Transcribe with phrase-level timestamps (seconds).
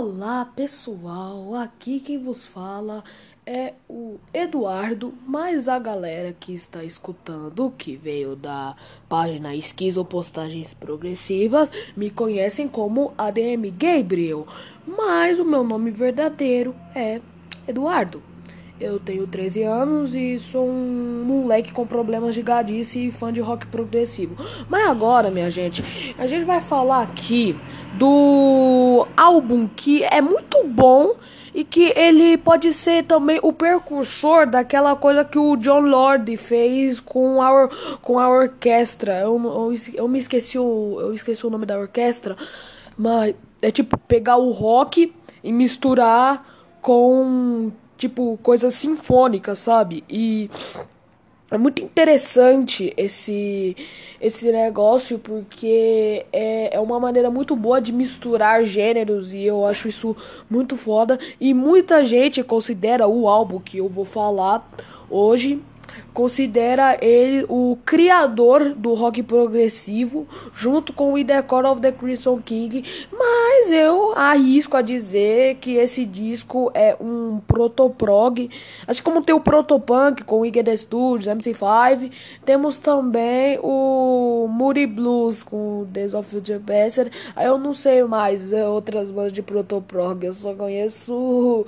[0.00, 3.02] Olá pessoal, aqui quem vos fala
[3.44, 8.76] é o Eduardo, mas a galera que está escutando, que veio da
[9.08, 14.46] página Esquizo Postagens Progressivas, me conhecem como ADM Gabriel,
[14.86, 17.20] mas o meu nome verdadeiro é
[17.66, 18.22] Eduardo.
[18.80, 23.40] Eu tenho 13 anos e sou um moleque com problemas de gadice e fã de
[23.40, 24.36] rock progressivo.
[24.68, 25.84] Mas agora, minha gente,
[26.16, 27.56] a gente vai falar aqui
[27.94, 31.16] do álbum que é muito bom
[31.52, 37.00] e que ele pode ser também o percursor daquela coisa que o John Lord fez
[37.00, 37.68] com a,
[38.00, 39.22] com a orquestra.
[39.22, 42.36] Eu, eu, eu me esqueci o, eu esqueci o nome da orquestra,
[42.96, 46.46] mas é tipo pegar o rock e misturar
[46.80, 50.04] com tipo, coisas sinfônicas, sabe?
[50.08, 50.48] E
[51.50, 53.76] é muito interessante esse,
[54.20, 59.88] esse negócio porque é, é uma maneira muito boa de misturar gêneros e eu acho
[59.88, 60.16] isso
[60.48, 61.18] muito foda.
[61.40, 64.70] E muita gente considera o álbum que eu vou falar
[65.10, 65.60] hoje
[66.12, 72.40] considera ele o criador do rock progressivo, junto com o The Call of the Crimson
[72.44, 78.50] King, mas eu arrisco a dizer que esse disco é um protoprog,
[78.86, 82.10] assim como tem o protopunk com Iggy Studios, MC5,
[82.44, 88.66] temos também o Moody Blues com Days of Future Past, eu não sei mais é,
[88.66, 91.66] outras bandas de protoprog, eu só conheço o,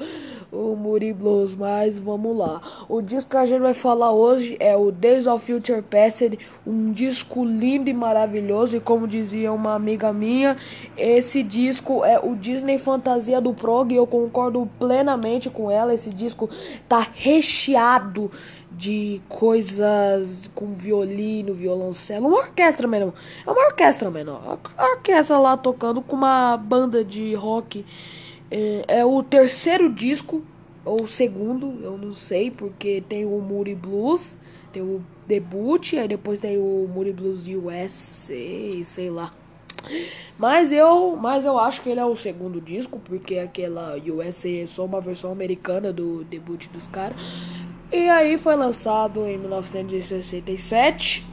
[0.52, 2.60] o Moody Blues, mas vamos lá.
[2.88, 6.92] O disco que a gente vai falar hoje é o Days of Future Past, um
[6.92, 8.76] disco lindo e maravilhoso.
[8.76, 10.56] E como dizia uma amiga minha,
[10.96, 13.92] esse disco é o Disney Fantasia do Prog.
[13.92, 15.94] E eu concordo plenamente com ela.
[15.94, 16.48] Esse disco
[16.88, 18.30] tá recheado
[18.70, 23.12] de coisas com violino, violoncelo, uma orquestra mesmo.
[23.46, 24.40] É uma orquestra mesmo.
[24.76, 27.84] A orquestra lá tocando com uma banda de rock.
[28.50, 30.42] É, é o terceiro disco
[30.84, 34.36] ou segundo, eu não sei, porque tem o Moody Blues,
[34.72, 39.32] tem o debut, aí depois tem o Moody Blues USA, sei lá.
[40.38, 44.66] Mas eu, mas eu acho que ele é o segundo disco, porque aquela USA é
[44.66, 47.16] só uma versão americana do debut dos caras.
[47.92, 51.26] E aí foi lançado em 1967.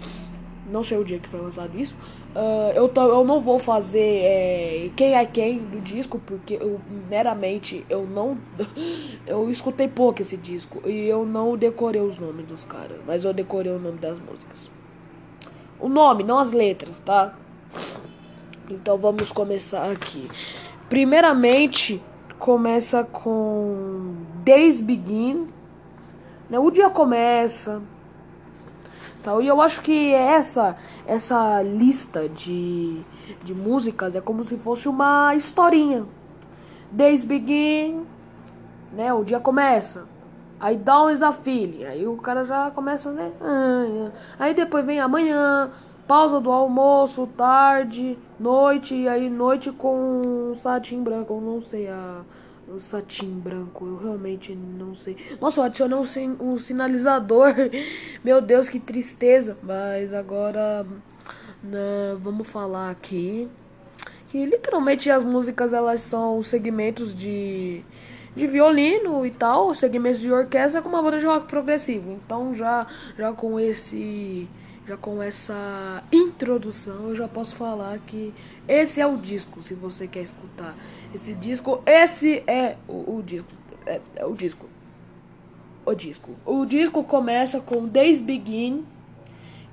[0.69, 1.95] Não sei o dia que foi lançado isso.
[2.35, 7.85] Uh, eu, eu não vou fazer é, quem é quem do disco, porque eu meramente
[7.89, 8.37] eu não.
[9.25, 13.33] Eu escutei pouco esse disco e eu não decorei os nomes dos caras, mas eu
[13.33, 14.71] decorei o nome das músicas.
[15.79, 17.35] O nome, não as letras, tá?
[18.69, 20.29] Então vamos começar aqui.
[20.89, 22.01] Primeiramente,
[22.39, 25.47] começa com Days Begin.
[26.49, 26.59] Né?
[26.59, 27.81] O dia começa
[29.27, 29.41] tal.
[29.41, 33.01] E eu acho que essa essa lista de,
[33.43, 36.05] de músicas é como se fosse uma historinha.
[36.89, 38.05] Days begin,
[38.93, 39.13] né?
[39.13, 40.05] O dia começa.
[40.59, 40.79] Aí
[41.13, 41.83] is a feeling.
[41.83, 43.31] Aí o cara já começa, né?
[44.39, 45.69] Aí depois vem amanhã,
[46.07, 52.21] pausa do almoço, tarde, noite, e aí noite com satin branco, eu não sei a
[52.67, 55.15] o satim branco, eu realmente não sei.
[55.39, 57.53] Nossa, eu adicionei um, um sinalizador.
[58.23, 59.57] Meu Deus, que tristeza.
[59.63, 60.85] Mas agora
[61.63, 63.47] né, vamos falar aqui
[64.27, 67.83] que literalmente as músicas elas são segmentos de
[68.35, 72.19] de violino e tal, segmentos de orquestra com uma banda de rock progressivo.
[72.23, 72.85] Então já
[73.17, 74.47] já com esse
[74.87, 78.33] já com essa introdução, eu já posso falar que
[78.67, 80.73] esse é o disco, se você quer escutar
[81.13, 81.81] esse disco.
[81.85, 83.51] Esse é o, o disco.
[83.85, 84.65] É, é, o disco.
[85.85, 86.31] O disco.
[86.45, 88.85] O disco começa com Days Begin,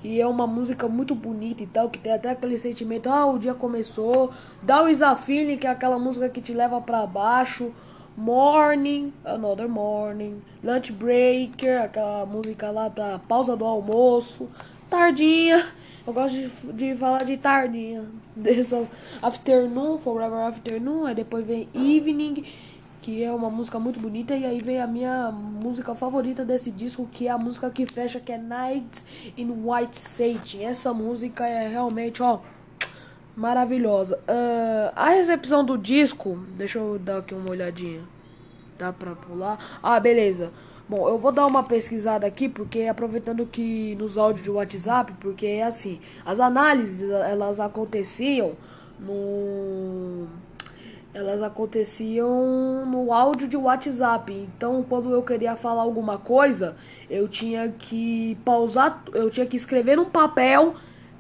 [0.01, 3.39] que é uma música muito bonita e tal, que tem até aquele sentimento, ah, o
[3.39, 4.33] dia começou.
[4.63, 7.73] Down is a Feeling, que é aquela música que te leva para baixo.
[8.17, 14.49] Morning, Another Morning, Lunch Breaker, aquela música lá pra pausa do almoço
[14.95, 15.67] tardinha.
[16.07, 18.05] Eu gosto de, de falar de tardinha.
[18.37, 18.87] Dessa
[19.23, 21.07] afternoon, Forever Afternoon.
[21.07, 22.45] Aí depois vem Evening,
[23.03, 24.37] que é uma música muito bonita.
[24.37, 28.21] E aí vem a minha música favorita desse disco, que é a música que fecha,
[28.21, 29.03] que é Night
[29.37, 30.63] in White Satin.
[30.63, 32.41] Essa música é realmente, ó,
[33.37, 34.17] maravilhosa.
[34.29, 38.03] Uh, a recepção do disco, deixa eu dar aqui uma olhadinha.
[38.79, 39.59] Dá pra pular?
[39.83, 40.53] Ah, beleza.
[40.87, 45.47] Bom, eu vou dar uma pesquisada aqui, porque aproveitando que nos áudios de WhatsApp, porque
[45.47, 48.53] é assim, as análises elas aconteciam
[49.01, 50.27] no
[51.15, 54.31] elas aconteciam no áudio de WhatsApp.
[54.33, 56.77] Então, quando eu queria falar alguma coisa,
[57.09, 60.75] eu tinha que pausar, eu tinha que escrever num papel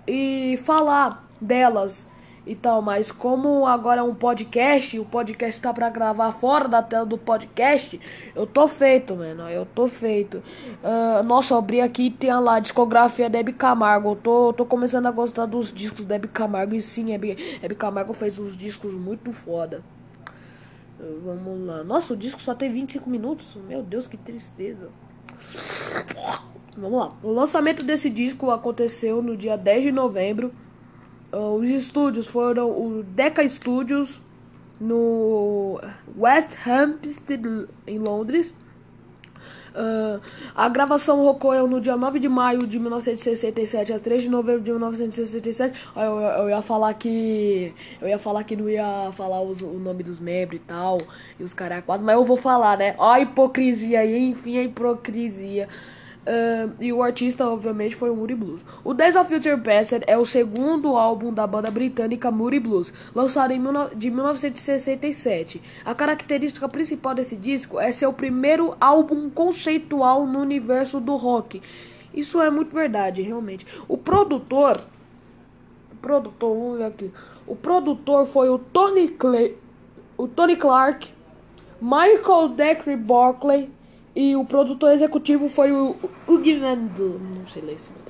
[0.06, 2.06] e falar delas.
[2.46, 6.82] E tal, mas como agora é um podcast, o podcast tá pra gravar fora da
[6.82, 7.98] tela do podcast,
[8.34, 10.42] eu tô feito, mano, eu tô feito.
[10.82, 15.10] Uh, nossa, abri aqui tem lá a discografia Debbie Camargo, eu tô, tô começando a
[15.10, 17.36] gostar dos discos Debbie Camargo, e sim, Debbie,
[17.76, 19.82] Camargo fez uns discos muito foda.
[21.24, 24.88] Vamos lá, nossa, o disco só tem 25 minutos, meu Deus, que tristeza.
[26.76, 30.52] Vamos lá, o lançamento desse disco aconteceu no dia 10 de novembro
[31.36, 34.20] os estúdios foram o Decca Studios
[34.80, 35.80] no
[36.16, 38.52] West Hampstead, em Londres.
[39.74, 40.20] Uh,
[40.54, 44.70] a gravação ocorreu no dia 9 de maio de 1967 a 3 de novembro de
[44.70, 45.76] 1967.
[45.96, 47.74] Eu, eu, eu ia falar que.
[48.00, 50.98] Eu ia falar que não ia falar os, o nome dos membros e tal.
[51.40, 52.94] E os caras quatro, mas eu vou falar, né?
[52.98, 55.68] Ó a hipocrisia aí, enfim, a hipocrisia.
[56.24, 58.62] Uh, e o artista, obviamente, foi o Moody Blues.
[58.82, 63.52] O Days of Future Past é o segundo álbum da banda britânica Moody Blues, lançado
[63.52, 63.60] em
[63.94, 65.60] de 1967.
[65.84, 71.60] A característica principal desse disco é ser o primeiro álbum conceitual no universo do rock.
[72.14, 73.66] Isso é muito verdade, realmente.
[73.86, 74.80] O produtor,
[75.92, 77.12] o produtor, vamos ver aqui.
[77.46, 79.58] O produtor foi o Tony Clay,
[80.16, 81.12] o Tony Clark,
[81.82, 83.70] Michael Deckery Barclay
[84.14, 85.96] e o produtor executivo foi o
[86.26, 88.04] Ugvendo, não sei ler esse nome.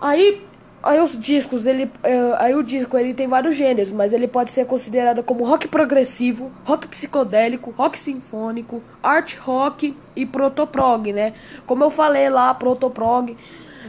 [0.00, 0.46] Aí,
[0.82, 4.50] aí os discos, ele, uh, aí o disco ele tem vários gêneros, mas ele pode
[4.50, 11.34] ser considerado como rock progressivo, rock psicodélico, rock sinfônico, art rock e protoprog, né?
[11.66, 13.36] Como eu falei lá, protoprog.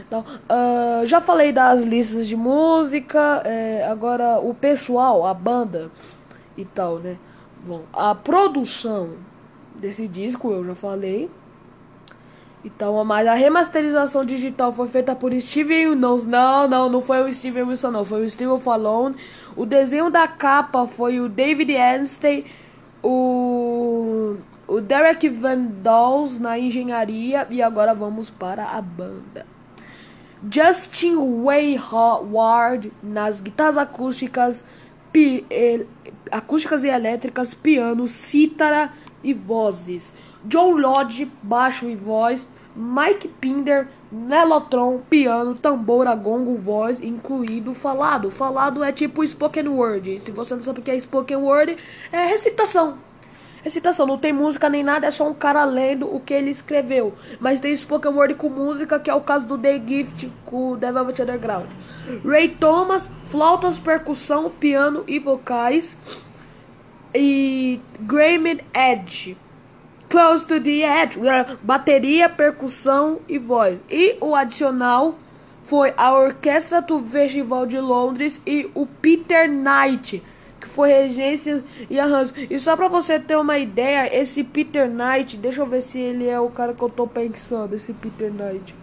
[0.06, 5.90] Então, uh, já falei das listas de música, é, agora o pessoal, a banda
[6.56, 7.16] e tal, né?
[7.64, 9.14] Bom, a produção
[9.80, 11.30] desse disco, eu já falei.
[12.66, 16.28] Então, mas a remasterização digital foi feita por Steven Wilson.
[16.28, 18.04] Não, não, não foi o Steven Wilson, não.
[18.04, 19.12] Foi o Steven Fallon.
[19.54, 22.44] O desenho da capa foi o David Einstein.
[23.04, 24.36] O,
[24.66, 27.46] o Derek Van Dals na engenharia.
[27.50, 29.46] E agora vamos para a banda.
[30.50, 34.64] Justin Wayward nas guitarras acústicas,
[35.12, 35.46] pi,
[36.32, 38.92] acústicas e elétricas, piano, cítara
[39.26, 40.14] e vozes.
[40.44, 42.48] John Lodge, baixo e voz.
[42.76, 48.30] Mike Pinder, melotron, piano, tambor, gongo, voz, incluído falado.
[48.30, 50.20] Falado é tipo spoken word.
[50.20, 51.76] Se você não sabe o que é spoken word,
[52.12, 52.98] é recitação.
[53.64, 57.14] Recitação, não tem música nem nada, é só um cara lendo o que ele escreveu.
[57.40, 60.76] Mas tem spoken word com música, que é o caso do The Gift com o
[60.76, 61.66] Velvet Underground.
[62.24, 65.96] Ray Thomas, flautas, percussão, piano e vocais
[67.16, 69.36] e Graham Edge.
[70.08, 71.18] Close to the Edge,
[71.62, 73.78] bateria, percussão e voz.
[73.90, 75.16] E o adicional
[75.64, 80.22] foi a Orquestra do Festival de Londres e o Peter Knight,
[80.60, 82.32] que foi regência e arranjo.
[82.48, 86.28] E só pra você ter uma ideia, esse Peter Knight, deixa eu ver se ele
[86.28, 88.76] é o cara que eu tô pensando, esse Peter Knight.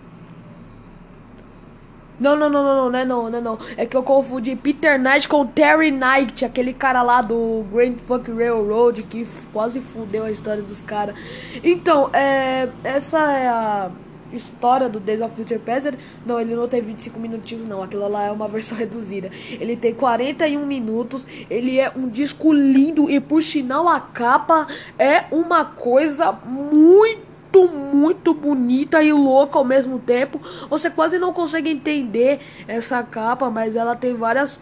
[2.23, 3.59] Não, não, não, não, não, não é não, não é não.
[3.75, 8.31] É que eu confundi Peter Knight com Terry Knight, aquele cara lá do Grand Funk
[8.31, 11.15] Railroad que quase fudeu a história dos caras.
[11.61, 13.91] Então, é, essa é a
[14.31, 15.91] história do Days of Future Past.
[16.25, 17.83] Não, ele não tem 25 minutinhos, não.
[17.83, 19.29] Aquilo lá é uma versão reduzida.
[19.59, 21.27] Ele tem 41 minutos.
[21.49, 24.65] Ele é um disco lindo e, por sinal, a capa
[24.97, 30.41] é uma coisa muito muito, muito bonita e louca ao mesmo tempo.
[30.69, 34.59] Você quase não consegue entender essa capa, mas ela tem várias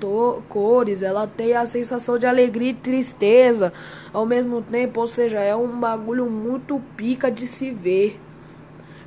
[0.50, 3.72] cores, ela tem a sensação de alegria e tristeza
[4.12, 8.20] ao mesmo tempo, ou seja, é um bagulho muito pica de se ver.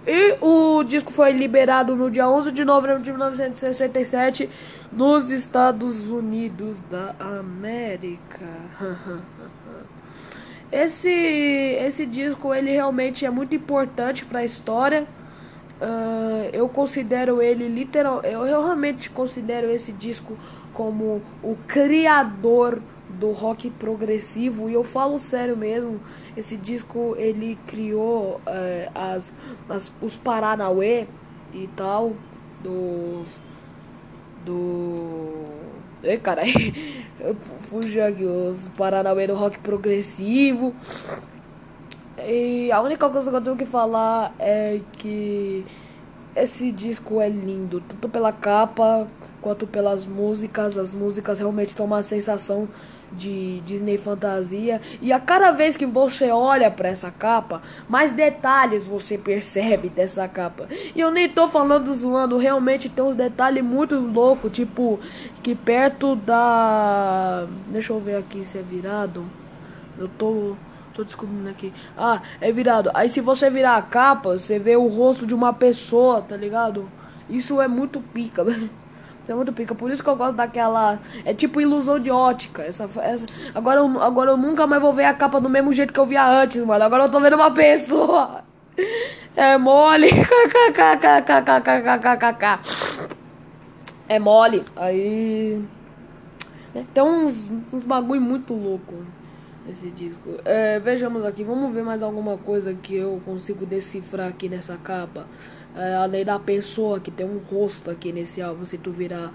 [0.07, 4.51] E o disco foi liberado no dia 11 de novembro de 1967
[4.93, 8.47] nos Estados Unidos da América.
[10.75, 15.07] Esse, esse disco ele realmente é muito importante para a história.
[15.81, 20.37] Uh, eu considero ele literal, eu, eu realmente considero esse disco
[20.73, 26.01] como o criador do rock progressivo e eu falo sério mesmo.
[26.37, 29.33] Esse disco ele criou uh, as,
[29.69, 31.07] as, os Paranauê
[31.53, 32.15] e tal
[32.61, 33.41] dos
[34.45, 35.45] do
[36.03, 36.43] Ei, cara,
[37.21, 40.75] os Paranauê do rock progressivo.
[42.19, 45.65] E a única coisa que eu tenho que falar é que
[46.35, 49.07] esse disco é lindo, tanto pela capa
[49.41, 50.77] quanto pelas músicas.
[50.77, 52.69] As músicas realmente estão uma sensação
[53.15, 54.81] de Disney Fantasia.
[55.01, 60.27] E a cada vez que você olha para essa capa, mais detalhes você percebe dessa
[60.29, 60.69] capa.
[60.95, 64.99] E eu nem tô falando zoando, realmente tem uns detalhes muito loucos, tipo
[65.43, 67.47] que perto da.
[67.69, 69.25] Deixa eu ver aqui se é virado.
[69.99, 70.57] Eu tô.
[70.95, 71.73] Tô descobrindo aqui.
[71.99, 72.89] Ah, é virado.
[72.95, 76.89] Aí se você virar a capa, você vê o rosto de uma pessoa, tá ligado?
[77.29, 78.45] Isso é muito pica,
[79.25, 79.75] Isso é muito pica.
[79.75, 81.01] Por isso que eu gosto daquela.
[81.25, 82.63] É tipo ilusão de ótica.
[82.63, 83.25] Essa, essa...
[83.55, 86.05] Agora, eu, agora eu nunca mais vou ver a capa do mesmo jeito que eu
[86.05, 86.85] via antes, mano.
[86.85, 88.45] Agora eu tô vendo uma pessoa.
[89.37, 90.09] É mole.
[94.09, 94.65] É mole.
[94.77, 95.61] Aí.
[96.93, 98.95] Tem uns, uns bagulho muito louco
[99.69, 100.31] esse disco.
[100.45, 105.27] É, vejamos aqui, vamos ver mais alguma coisa que eu consigo decifrar aqui nessa capa.
[105.77, 109.33] É, além da pessoa que tem um rosto aqui nesse álbum, se tu virar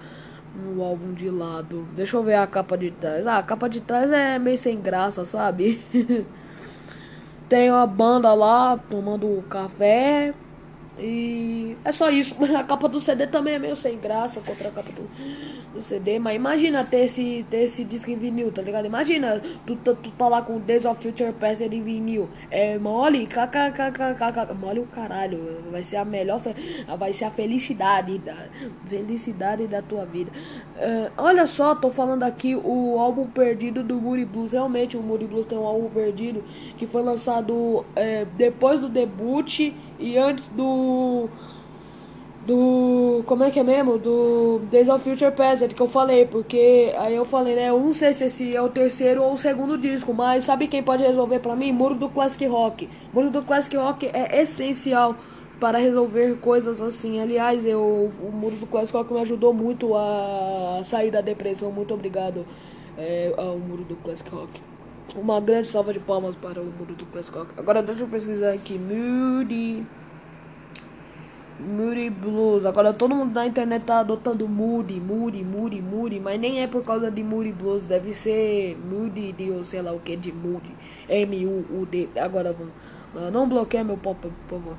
[0.76, 1.86] o álbum de lado.
[1.94, 3.26] Deixa eu ver a capa de trás.
[3.26, 5.82] Ah, a capa de trás é meio sem graça, sabe?
[7.48, 10.34] tem uma banda lá tomando café.
[11.00, 12.36] E é só isso.
[12.54, 15.08] A capa do CD também é meio sem graça contra a capa do,
[15.74, 16.18] do CD.
[16.18, 18.84] Mas imagina ter esse, ter esse disco em vinil, tá ligado?
[18.84, 22.28] Imagina tu, tu, tu tá lá com Days of Future Past em vinil.
[22.50, 24.54] É mole, kkkk.
[24.54, 25.62] Mole o caralho.
[25.70, 26.42] Vai ser a melhor.
[26.98, 28.36] Vai ser a felicidade da,
[28.86, 30.30] felicidade da tua vida.
[30.76, 34.52] Uh, olha só, tô falando aqui o álbum perdido do Moody Blues.
[34.52, 36.44] Realmente, o Moody Blues tem um álbum perdido
[36.76, 41.28] que foi lançado é, depois do debut e antes do.
[42.46, 43.22] Do.
[43.26, 43.98] Como é que é mesmo?
[43.98, 46.26] Do Days of Future Past que eu falei.
[46.26, 47.68] Porque aí eu falei, né?
[47.68, 50.12] Eu não sei se esse é o terceiro ou o segundo disco.
[50.14, 51.70] Mas sabe quem pode resolver pra mim?
[51.70, 52.88] Muro do Classic Rock.
[53.12, 55.14] Muro do Classic Rock é essencial
[55.60, 57.20] para resolver coisas assim.
[57.20, 61.70] Aliás, eu, o Muro do Classic Rock me ajudou muito a sair da depressão.
[61.70, 62.46] Muito obrigado
[62.96, 64.60] é, ao Muro do Classic Rock.
[65.16, 66.72] Uma grande salva de palmas para o
[67.12, 67.52] Classic Rock.
[67.56, 68.78] Agora deixa eu pesquisar aqui.
[68.78, 69.86] Moody.
[71.58, 72.64] Moody Blues.
[72.64, 76.20] Agora todo mundo na internet tá adotando Moody, Moody, Moody, Moody.
[76.20, 77.86] Mas nem é por causa de Moody Blues.
[77.86, 80.72] Deve ser Moody de ou sei lá o que de Moody.
[81.08, 82.08] M-U-U-D.
[82.18, 82.72] Agora vamos.
[83.32, 84.76] Não bloqueia meu pop, por favor.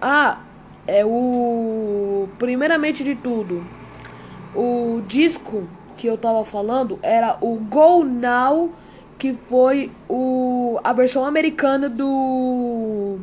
[0.00, 0.40] Ah,
[0.86, 2.28] é o.
[2.38, 3.62] Primeiramente de tudo.
[4.54, 8.72] O disco que eu tava falando era o Go Now
[9.18, 13.18] que foi o, a versão americana do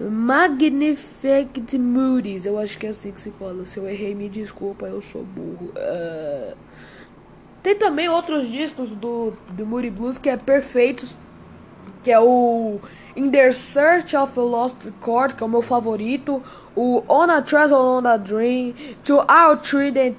[0.00, 2.46] Magnificent Moody's.
[2.46, 3.64] Eu acho que é assim que se fala.
[3.64, 5.72] Se eu errei, me desculpa, eu sou burro.
[5.76, 6.56] Uh,
[7.62, 11.16] tem também outros discos do, do Moody Blues que é perfeitos,
[12.02, 12.78] que é o
[13.16, 16.42] In the Search of a Lost Record, que é o meu favorito,
[16.76, 20.16] o On a Treasure on a Dream, To Our Children,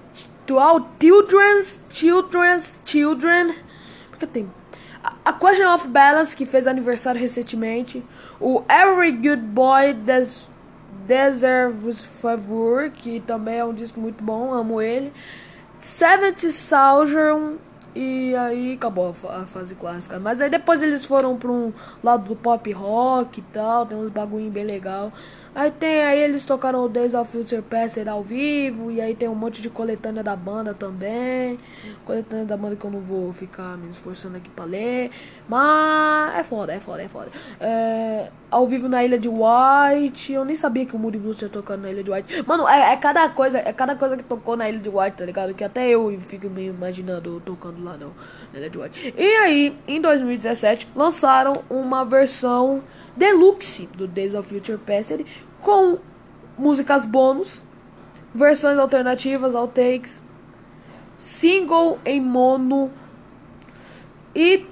[0.47, 3.53] To Our Children's Children's Children,
[4.09, 4.49] porque tem
[5.23, 8.03] a Question of Balance, que fez aniversário recentemente.
[8.39, 10.47] O Every Good Boy Des
[11.05, 15.13] Deserves Favor, que também é um disco muito bom, amo ele.
[15.77, 17.35] Seventy Soldier
[17.95, 20.19] e aí acabou a fase clássica.
[20.19, 21.71] Mas aí depois eles foram para um
[22.03, 25.13] lado do pop rock e tal, tem uns bagulho bem legal.
[25.55, 27.63] Aí tem aí eles tocaram o Days of Future
[28.09, 31.57] ao vivo e aí tem um monte de coletânea da banda também.
[32.03, 35.11] Coletânea da banda que eu não vou ficar me esforçando aqui para ler,
[35.47, 37.31] mas é foda, é foda, é foda.
[37.57, 41.49] É, ao vivo na Ilha de White, eu nem sabia que o Moody Blues tinha
[41.49, 42.43] tocado na Ilha de White.
[42.45, 45.25] Mano, é, é cada coisa, é cada coisa que tocou na Ilha de White, tá
[45.25, 45.53] ligado?
[45.53, 48.11] Que até eu fico me imaginando tocando lá não,
[48.51, 49.13] na Ilha de White.
[49.17, 52.83] E aí, em 2017, lançaram uma versão
[53.15, 55.25] deluxe do Days of Future Past
[55.61, 55.99] com
[56.57, 57.63] músicas bônus,
[58.33, 60.21] versões alternativas, outtakes,
[61.17, 62.91] single em mono
[64.35, 64.65] e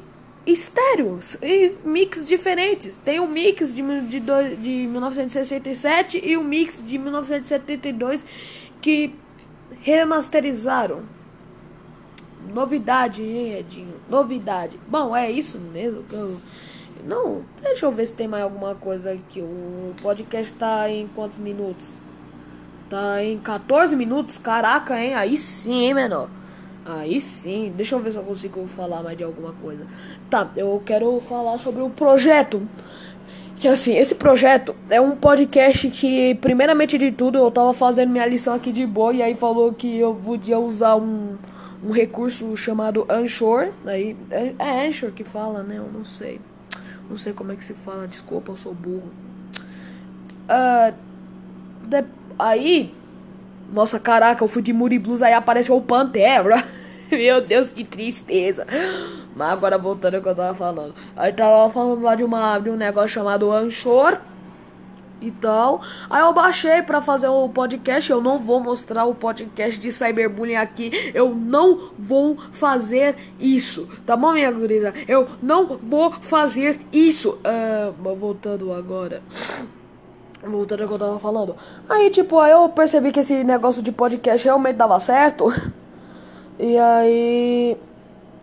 [0.45, 3.00] estéreos e mix diferentes.
[3.00, 8.23] Tem o mix de, de, de 1967 e o mix de 1972
[8.81, 9.15] que
[9.81, 11.03] remasterizaram.
[12.53, 13.95] Novidade, hein, Edinho?
[14.09, 14.77] Novidade.
[14.88, 16.38] Bom, é isso mesmo que eu
[17.05, 19.41] não, deixa eu ver se tem mais alguma coisa aqui.
[19.41, 21.93] O podcast tá em quantos minutos?
[22.89, 24.38] Tá em 14 minutos?
[24.38, 25.15] Caraca, hein?
[25.15, 26.29] Aí sim, hein, menor?
[26.85, 27.73] Aí sim.
[27.75, 29.85] Deixa eu ver se eu consigo falar mais de alguma coisa.
[30.29, 32.62] Tá, eu quero falar sobre o projeto.
[33.57, 38.25] Que assim, esse projeto é um podcast que, primeiramente de tudo, eu tava fazendo minha
[38.25, 41.38] lição aqui de boa e aí falou que eu podia usar um,
[41.83, 43.69] um recurso chamado Anchor.
[43.85, 45.77] Aí, é, é Anchor que fala, né?
[45.77, 46.39] Eu não sei.
[47.10, 49.12] Não sei como é que se fala, desculpa, eu sou burro.
[50.43, 50.93] Uh,
[51.88, 52.03] de,
[52.39, 52.93] aí,
[53.72, 56.63] nossa, caraca, eu fui de Moody Blues, aí apareceu o Pantera.
[57.12, 58.65] Meu Deus, que tristeza.
[59.36, 60.95] Mas agora voltando ao que eu tava falando.
[61.15, 64.17] Aí tava falando lá de, uma, de um negócio chamado Anchor
[65.24, 65.82] e tal.
[66.10, 68.12] Aí eu baixei para fazer o podcast.
[68.12, 71.12] Eu não vou mostrar o podcast de cyberbullying aqui.
[71.13, 73.88] Eu não vou fazer isso.
[74.06, 74.94] Tá bom, minha gurisa?
[75.08, 77.39] Eu não vou fazer isso.
[77.39, 79.22] Uh, voltando agora.
[80.46, 81.56] Voltando ao que eu tava falando.
[81.88, 85.46] Aí, tipo, aí eu percebi que esse negócio de podcast realmente dava certo.
[86.60, 87.77] E aí.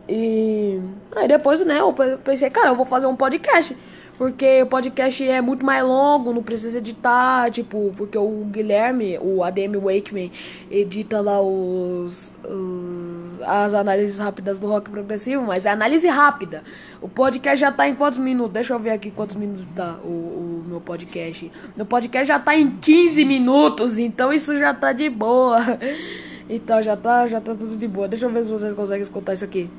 [0.08, 0.80] E.
[1.14, 1.94] Aí depois, né, eu
[2.24, 3.76] pensei, cara, eu vou fazer um podcast.
[4.20, 9.42] Porque o podcast é muito mais longo, não precisa editar, tipo, porque o Guilherme, o
[9.42, 10.30] ADM Wakeman,
[10.70, 16.62] edita lá os, os, as análises rápidas do rock progressivo, mas é análise rápida.
[17.00, 18.52] O podcast já tá em quantos minutos?
[18.52, 21.50] Deixa eu ver aqui quantos minutos tá o, o meu podcast.
[21.74, 25.60] Meu podcast já tá em 15 minutos, então isso já tá de boa.
[26.52, 28.08] Então já tá, já tá tudo de boa.
[28.08, 29.70] Deixa eu ver se vocês conseguem escutar isso aqui.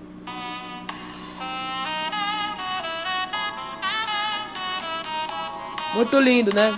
[5.93, 6.73] Muito lindo, né?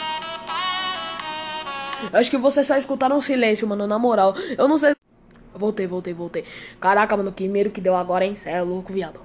[2.12, 4.36] Acho que vocês só escutaram silêncio, mano, na moral.
[4.58, 4.96] Eu não sei.
[5.54, 6.44] Voltei, voltei, voltei.
[6.80, 8.36] Caraca, mano, que medo que deu agora, hein?
[8.36, 9.20] Cê é louco, viado.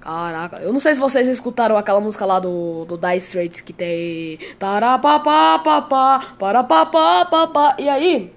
[0.00, 3.72] Caraca, eu não sei se vocês escutaram aquela música lá do, do Dire Straits que
[3.72, 4.38] tem.
[4.58, 7.76] Tarapapapapá, parapapapapá.
[7.78, 8.32] E aí,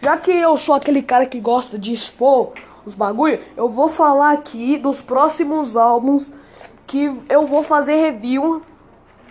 [0.00, 2.52] já que eu sou aquele cara que gosta de expor
[2.84, 6.32] os bagulho, eu vou falar aqui dos próximos álbuns
[6.86, 8.62] que eu vou fazer review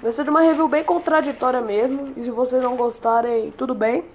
[0.01, 2.13] Vai ser de uma review bem contraditória mesmo.
[2.15, 4.05] E se vocês não gostarem, tudo bem.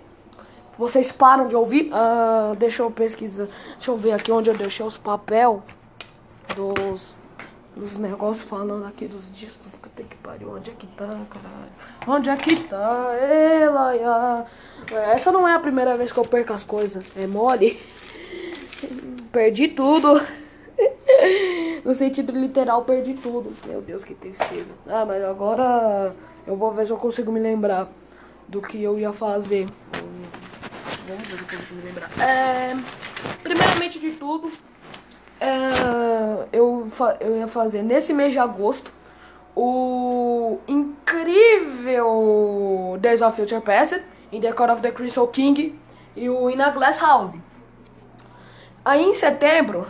[0.78, 1.90] Vocês param de ouvir.
[1.92, 3.48] Uh, deixa eu pesquisar.
[3.72, 5.62] Deixa eu ver aqui onde eu deixei os papel
[6.54, 7.14] dos,
[7.76, 9.74] dos negócios falando aqui dos discos.
[9.74, 10.54] Puta que pariu.
[10.54, 11.72] Onde é que tá, caralho?
[12.06, 13.14] Onde é que tá?
[13.14, 14.46] Ela.
[14.90, 17.04] Essa não é a primeira vez que eu perco as coisas.
[17.16, 17.78] É mole.
[19.32, 20.20] Perdi tudo.
[21.84, 23.52] No sentido literal, perdi tudo.
[23.66, 24.72] Meu Deus, que tristeza.
[24.86, 26.14] Ah, mas agora
[26.46, 27.88] eu vou ver se eu consigo me lembrar
[28.48, 29.66] do que eu ia fazer.
[31.08, 32.10] Vamos ver se eu consigo me lembrar.
[32.20, 32.76] É,
[33.42, 34.50] primeiramente de tudo,
[35.40, 36.88] é, eu,
[37.20, 38.92] eu ia fazer nesse mês de agosto
[39.56, 42.08] o incrível
[43.00, 45.78] Days of Future Past, In the Court of the Crystal King
[46.16, 47.36] e o In a Glass House.
[48.84, 49.86] Aí em setembro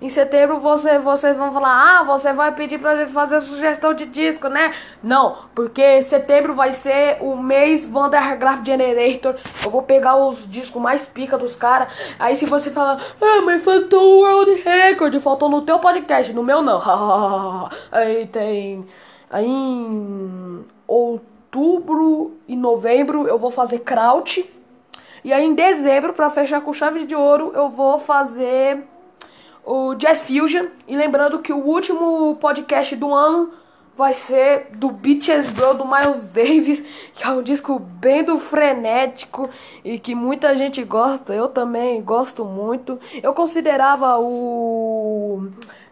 [0.00, 4.04] em setembro você, vocês vão falar, ah, você vai pedir pra gente fazer sugestão de
[4.04, 4.72] disco, né?
[5.02, 9.36] Não, porque setembro vai ser o mês Vandergraaf Generator.
[9.64, 11.92] Eu vou pegar os discos mais pica dos caras.
[12.18, 16.42] Aí se você falar, ah, mas faltou o World Record, faltou no teu podcast, no
[16.42, 16.80] meu não.
[17.90, 18.86] aí tem.
[19.30, 24.44] Aí em outubro e novembro eu vou fazer Kraut.
[25.24, 28.84] E aí em dezembro, pra fechar com chave de ouro, eu vou fazer
[29.66, 30.66] o Jazz Fusion.
[30.86, 33.50] E lembrando que o último podcast do ano
[33.96, 39.50] vai ser do Beaches Bro do Miles Davis, que é um disco bem do frenético
[39.82, 41.34] e que muita gente gosta.
[41.34, 43.00] Eu também gosto muito.
[43.22, 44.95] Eu considerava o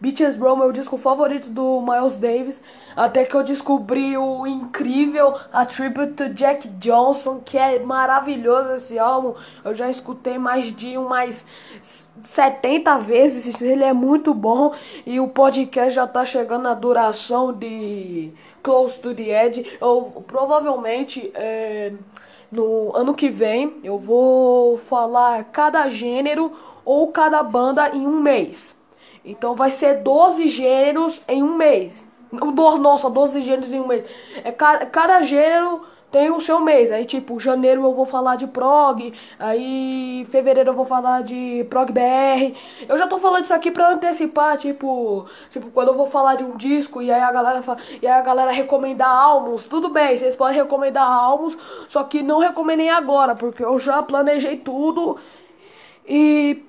[0.00, 2.61] Beaches Bro meu disco favorito do Miles Davis,
[2.94, 8.98] até que eu descobri o incrível A Tribute to Jack Johnson, que é maravilhoso esse
[8.98, 9.35] álbum.
[9.64, 11.46] Eu já escutei mais de umas
[12.22, 14.74] 70 vezes, ele é muito bom
[15.07, 19.78] e o podcast já tá chegando na duração de Close to the Edge.
[19.80, 21.92] Eu provavelmente é,
[22.50, 26.52] no ano que vem eu vou falar cada gênero
[26.85, 28.73] ou cada banda em um mês.
[29.24, 32.06] Então vai ser 12 gêneros em um mês.
[32.80, 34.04] Nossa, 12 gêneros em um mês.
[34.42, 35.82] É cada, cada gênero
[36.14, 36.92] tem o seu mês.
[36.92, 39.12] Aí, tipo, janeiro eu vou falar de prog.
[39.37, 42.54] Aí, fevereiro eu vou falar de prog BR.
[42.88, 46.44] Eu já tô falando isso aqui pra antecipar, tipo, tipo, quando eu vou falar de
[46.44, 49.64] um disco e aí a galera fala, e a galera recomendar álbuns.
[49.66, 51.58] Tudo bem, vocês podem recomendar álbuns,
[51.88, 55.18] só que não recomendem agora, porque eu já planejei tudo.
[56.06, 56.62] E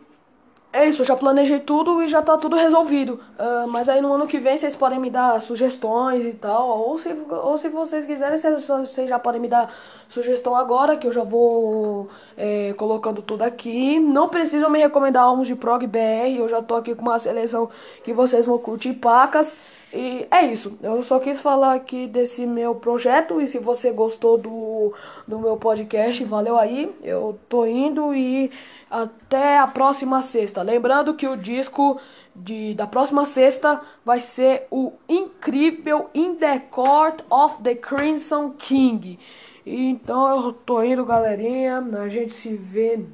[0.75, 3.13] é isso, eu já planejei tudo e já tá tudo resolvido.
[3.39, 6.67] Uh, mas aí no ano que vem vocês podem me dar sugestões e tal.
[6.67, 9.73] Ou se, ou se vocês quiserem, vocês, vocês já podem me dar
[10.09, 14.01] sugestão agora, que eu já vou é, colocando tudo aqui.
[14.01, 17.69] Não precisam me recomendar álbuns de prog BR, eu já tô aqui com uma seleção
[18.03, 19.55] que vocês vão curtir pacas.
[19.95, 20.77] E é isso.
[20.83, 23.39] Eu só quis falar aqui desse meu projeto.
[23.39, 24.93] E se você gostou do,
[25.25, 26.93] do meu podcast, valeu aí.
[27.01, 28.51] Eu tô indo e
[28.91, 30.61] até a próxima sexta.
[30.61, 31.97] Lembrando que o disco
[32.35, 39.17] de, da próxima sexta vai ser o incrível In the Court of the Crimson King.
[39.65, 41.79] Então eu tô indo, galerinha.
[42.01, 43.05] A gente se vê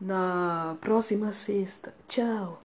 [0.00, 1.92] na próxima sexta.
[2.08, 2.54] Tchau.